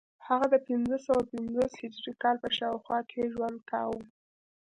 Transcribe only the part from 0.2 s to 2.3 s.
هغه د پنځه سوه پنځوس هجري